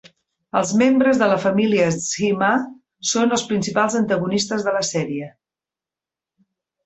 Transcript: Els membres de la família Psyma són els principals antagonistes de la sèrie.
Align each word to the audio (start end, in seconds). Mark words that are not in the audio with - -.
Els 0.59 0.69
membres 0.81 1.19
de 1.23 1.27
la 1.31 1.35
família 1.41 1.89
Psyma 1.97 2.49
són 3.11 3.35
els 3.37 3.45
principals 3.51 3.97
antagonistes 4.01 4.67
de 4.69 4.73
la 4.79 4.83
sèrie. 4.91 5.29